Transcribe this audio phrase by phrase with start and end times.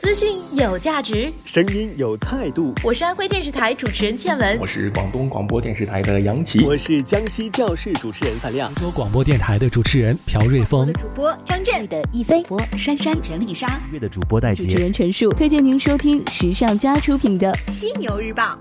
[0.00, 2.72] 资讯有价值，声音有态度。
[2.82, 11.86] 我是安徽电视台主持人倩文，我是广东广播电视台的杨琪，我是江西教室主持人范亮，广州广播电台的主持人朴瑞峰，主播张震。
[11.88, 18.58] 的一飞播珊珊陈丽莎，乐的主播戴杰，主持人陈述，推荐您收听时尚家出品的《犀牛日报》。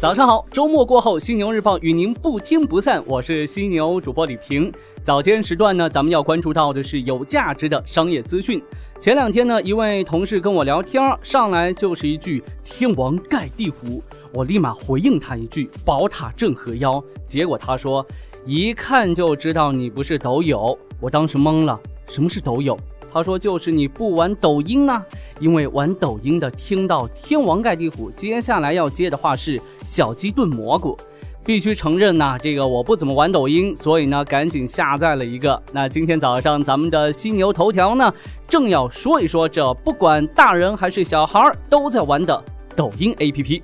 [0.00, 3.02] 早上好，周末过后，犀牛日报与您不听不散。
[3.08, 4.72] 我是犀牛主播李平。
[5.02, 8.62] 早间时段呢，咱们要关注到的是有价值的商业资讯。
[9.00, 14.00] 前两天呢，一位同事跟我聊天，上来就是一句“天王盖地虎”，
[14.32, 17.02] 我立马回应他一句“宝塔镇河妖”。
[17.26, 18.06] 结果他说
[18.46, 21.76] ：“一看就知道你不是抖友。”我当时懵了，
[22.06, 22.78] 什么是抖友？
[23.12, 25.02] 他说：“就是你不玩抖音呢，
[25.40, 30.96] 因为玩抖音的听到天王盖地虎，接下来要接的话是小鸡炖蘑菇。
[31.44, 35.62] 必须承认呐，这个我不怎么玩抖音，所以呢，赶紧下载了一个。
[35.72, 38.12] 那今天早上咱们的犀牛头条呢，
[38.46, 42.44] 正要说一说这不管大人还是小孩都在玩的
[42.76, 43.62] 抖音 APP。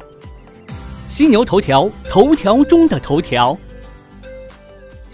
[1.06, 3.54] 犀牛头条，头条中的头条。”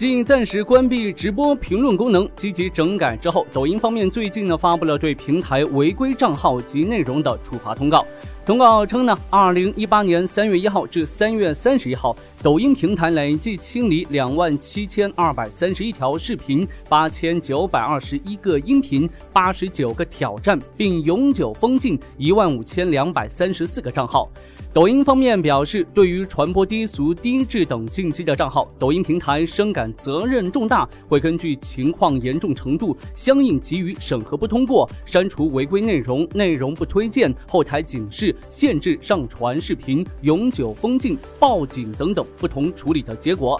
[0.01, 8.03] 继暂时关闭直播评论功能、积极整改之后，抖音方面最近呢发布了对平台违规账号及内容的处罚通告。
[8.51, 12.13] 通告称呢，二零一八年三月一号至三月三十一号，
[12.43, 24.29] 抖音平台累计清理两万七千二百三十一条视频、八千九百二十一个音频、八十九个挑战，并永久封禁一万五千两百三十四个账号。
[24.73, 43.59] 抖音方面表示，对于传播低俗、低质等信息的账号，抖音平台深感责任重大，会根据情况严重程度，相应给予审核不通过、删除违规内容、内容不推荐、后台警示、限制上传视频、永久封禁、报警等等不同处理的结果。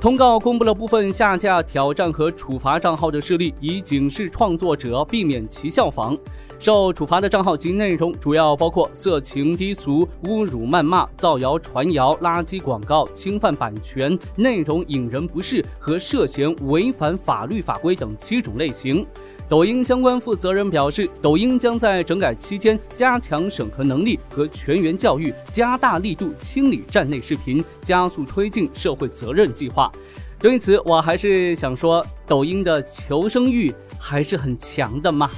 [0.00, 6.16] 通告公布了部分下架、挑战和处罚账号的事例，以警示创作者，避免其效仿。
[6.58, 19.06] 受处罚的账号及内容主要包括色情、低俗、侮辱、谩骂、造谣传谣、垃圾广告、侵犯版权、内容引人不适和涉嫌违反法律法规等七种类型。
[19.50, 29.90] 抖音相关负责人表示，抖音将在整改期间加强审核能力和全员教育，加大力度清理站内视频，加速推进社会责任计划。
[30.38, 35.28] 对此，我还是想说，抖音的求生欲还是很强的嘛。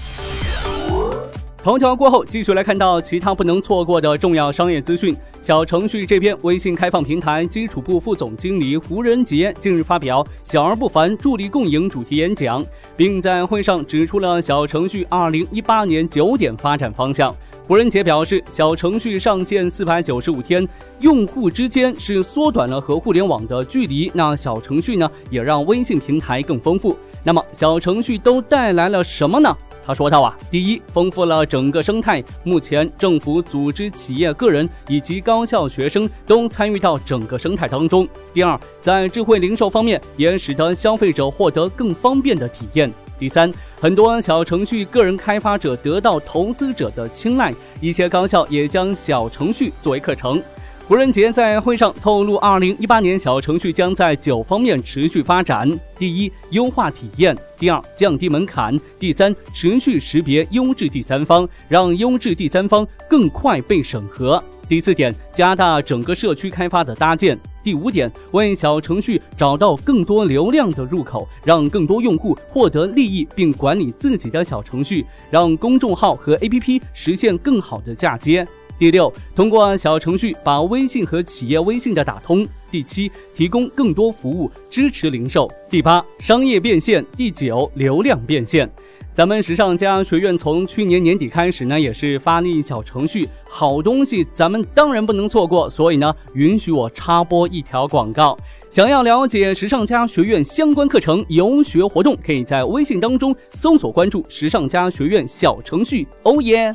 [1.62, 5.16] 头条过后，继续来看到其他不能错过的重要商业资讯。
[5.40, 12.64] 小程序这边，微信开放平台基础部副总经理胡仁杰近日发表“小而不凡，助力共赢”主题演讲，
[12.96, 17.32] 并在会上指出了小程序2018年九点发展方向。
[17.64, 20.68] 胡仁杰表示，小程序上线四百九十五天，
[20.98, 24.10] 用户之间是缩短了和互联网的距离。
[24.12, 26.96] 那小程序呢，也让微信平台更丰富。
[27.22, 29.56] 那么，小程序都带来了什么呢？
[29.84, 32.22] 他说道啊，第一，丰富了整个生态。
[32.44, 38.06] 目前，政府、组织、企业、个人以及高校学生都参与到整个生态当中。
[38.32, 42.90] 第二，在智慧零售方面，也使得消费者获得更方便的体验。
[43.18, 50.42] 第三，很多小程序个人开发者得到投资者的青睐，一些高校也将小程序作为课程。
[50.88, 78.46] 胡仁杰在会上透露，二零一八年小程序将在九方面持续发展：第一，优化体验；第二，降低门槛；第三，持续识别优质第三方，让优质第三方更快被审核；第四点，加大整个社区开发的搭建；第五点，为小程序找到更多流量的入口，让更多用户获得利益，并管理自己的小程序，让公众号和 APP 实现更好的嫁接。
[78.78, 82.46] 第六，通过小程序把微信和企业微信的打通。
[82.70, 85.50] 第七，提供更多服务，支持零售。
[85.68, 87.04] 第八，商业变现。
[87.16, 88.68] 第九，流量变现。
[89.14, 95.68] 咱们时尚家学院从去年年底开始呢，也是发力小程序，好东西咱们当然不能错过。
[95.68, 98.36] 所以呢，允许我插播一条广告。
[98.70, 106.08] 想要了解时尚家学院相关课程游学活动，可以在微信当中搜索关注时尚家学院小程序。
[106.22, 106.74] 哦耶！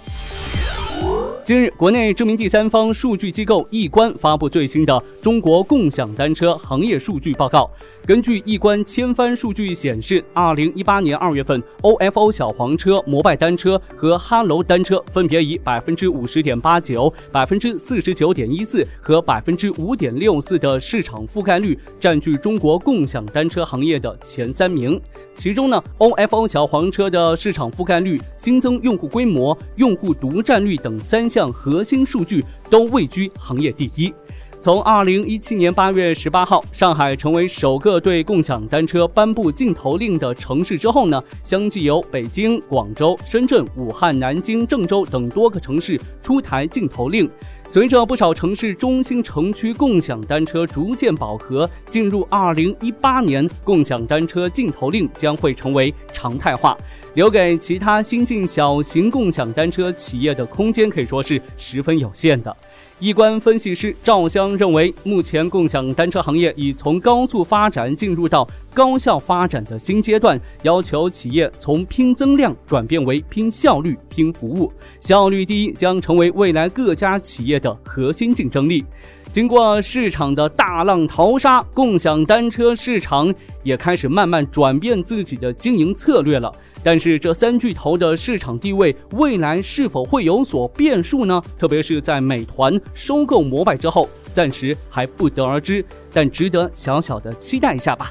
[1.47, 7.71] 近日，国内知名第三方数据机构易观发布最新的中国共享单车行业数据报告。
[8.05, 24.99] 根据易观千帆数据显示，二零一八年二月份，OFO 小黄车、摩拜单车和哈喽单车分别以百分之五十点八九、百分之四十九点一四和百分之五点六四的市场覆盖率，占据中国共享单车行业的前三名。
[25.33, 31.51] 其中呢，OFO 小黄车的市场覆盖率、新增用户规模、用户独占率等等三项。
[31.51, 34.13] 核心数据都位居行业第一。
[34.61, 47.29] 从二零一七年八月十八号，上海成为首个对共享单车颁布禁投令的城市之后呢，相继由北京、广州、深圳、武汉、南京、郑州等多个城市出台禁投令。
[47.69, 56.77] 随着不少城市中心城区共享单车逐渐饱和，进入二零一八年，共享单车禁投令将会成为常态化，
[57.15, 62.55] 留给其他新进小型共享单车企业的空间可以说是十分有限的。
[62.99, 74.73] 易观分析师赵湘认为，目前共享单车行业已从高速发展进入到高效发展的新阶段，要求企业从拼增量转变为拼效率、拼服务。
[74.99, 78.83] 效率第一将成为未来各家企业的核心竞争力。
[79.31, 86.51] 经过市场的大浪淘沙，共享单车市场也开始慢慢转变自己的经营策略了。
[86.89, 91.43] 但是这三巨头的市场地位未来是否会有所变数呢？
[91.59, 98.09] 特别是在美团收购摩拜之后，暂时还不得而知，但值得小小的期待一下吧。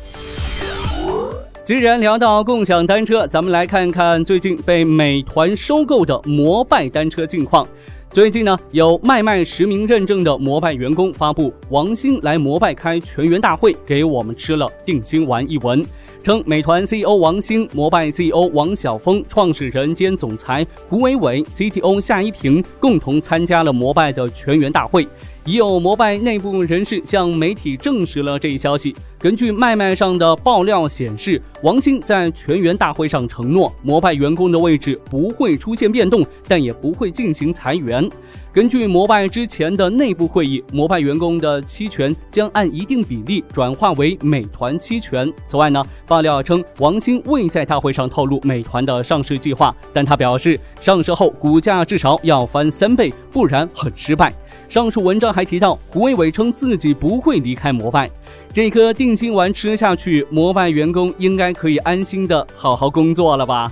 [1.64, 7.66] 既然聊到共享单车，咱们来看看最近被美团收购的摩拜单车近况。
[8.10, 15.82] 最近呢，有卖卖实名认证的摩拜员工发布王兴来摩拜开全员大会，给我们吃了定心丸一文。
[16.26, 25.06] 称美团 CEO 王兴、摩拜 CEO 王晓峰、创始人兼总裁胡伟伟、CTO 夏一平共同参加了摩拜的全员大会。
[25.46, 28.92] 已有摩拜内部人士向媒体证实了这一消息。
[29.16, 38.10] 根据脉脉上的爆料显示，王兴在全员大会上承诺，摩拜员工的位置不会出现变动，但也不会进行裁员。
[38.52, 45.32] 根据摩拜之前的内部会议，摩拜员工的期权将按一定比例转化为美团期权。
[45.46, 54.32] 此外呢，爆料称王兴未在大会上透露美团的上市计划，但他表示，上市后股价至少要翻三倍，不然很失败。
[54.68, 58.10] 上述文章还提到，胡伟伟称自己不会离开摩拜，
[58.52, 63.70] 这颗定心丸吃下去，摩拜员工应该可以安心的好好工作了吧。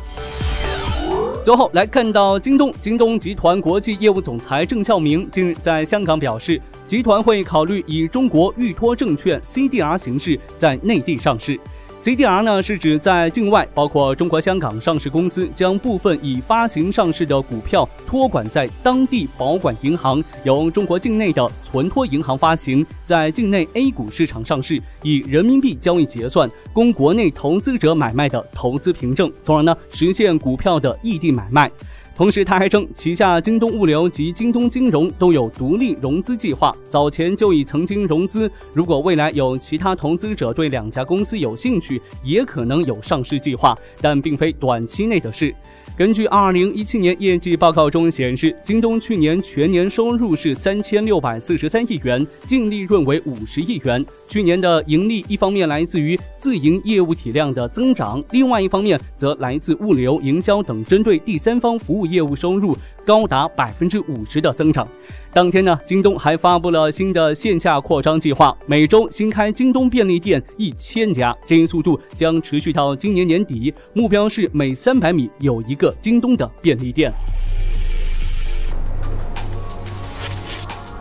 [1.45, 11.59] 最后来看到京东，京东集团国际业务总裁郑孝明近日在香港表示，集团会考虑以中国预托证券 CDR 形式在内地上市。
[12.05, 31.71] CDR 呢是指在境外，包括中国香港上市公司，将部分已发行上市的股票托管在当地保管银行，由中国境内的存托银行发行，在境内 A 股市场上市，以人民币交易结算，供国内投资者买卖的投资凭证，从而呢实现股票的异地买卖。
[32.17, 38.49] 同时，他还称旗下京东物流及京东金融都有独立融资计划，早前就已曾经融资。
[38.73, 45.53] 如果未来有其他投资者对两家公司有兴趣，也可能有上市计划，但并非短期内的事。
[45.97, 54.05] 根据二零一七年业绩报告中显示，京东去年全年收入是三千六百四十三亿元，净利润为五十亿元。
[54.27, 64.87] 去年的盈利一方面来自于自营业务体量的增长，另外一方面则来自物流、营销等针对第三方服务业务收入高达百分之五十的增长。
[65.33, 77.13] 当天呢，京东还发布了新的线下扩张计划，每周新开京东便利店一千家，这一速度将持续到今年年底，目标是每三百米有一个京东的便利店。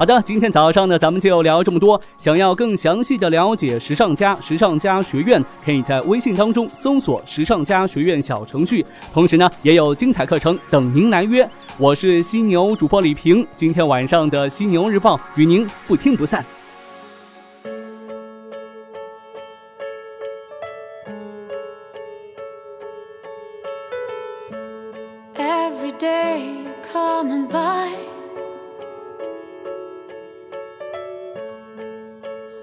[0.03, 1.97] 好的，今天早上呢，咱们就聊这么多。
[2.17, 8.85] 想要更详细的了解时尚家时尚家学院，可以在微信当中搜索“时尚家学院”小程序。
[9.13, 11.49] 同时呢，也有精彩课程等您来约。
[11.77, 16.43] 我是犀牛主播李平，今天晚上的犀牛日报与您不听不散。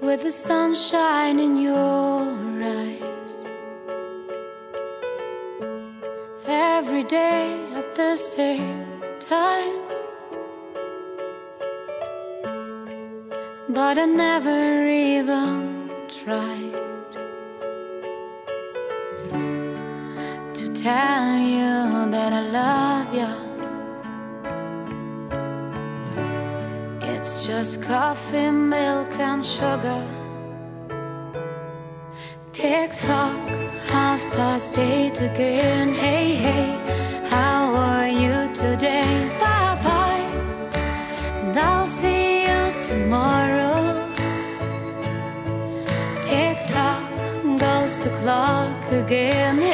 [0.01, 2.23] With the sunshine in your
[2.63, 3.33] eyes.
[6.47, 8.87] Every day at the same
[9.19, 9.81] time.
[13.69, 17.13] But I never even tried
[20.59, 22.80] to tell you that I love
[27.51, 30.03] just coffee, milk, and sugar.
[32.53, 33.41] Tick tock,
[33.93, 35.87] half past eight again.
[35.93, 36.67] Hey, hey,
[37.33, 39.11] how are you today?
[39.41, 40.27] Bye bye,
[41.41, 43.79] and I'll see you tomorrow.
[46.27, 47.03] Tick tock
[47.63, 49.70] goes the clock again.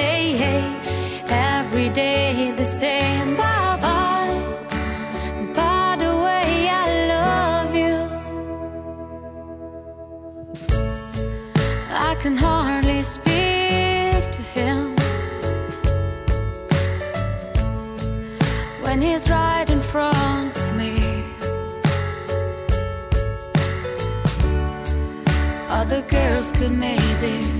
[18.98, 20.98] and he's right in front of me.
[25.70, 27.57] Other girls could maybe.